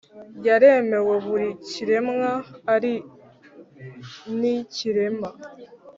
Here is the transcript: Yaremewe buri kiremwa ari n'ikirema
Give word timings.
Yaremewe 0.47 1.15
buri 1.25 1.49
kiremwa 1.67 2.31
ari 2.73 2.93
n'ikirema 4.39 5.29